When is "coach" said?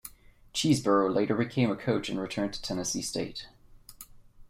1.75-2.09